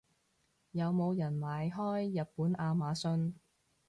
[0.71, 3.33] 有冇人買開日本亞馬遜？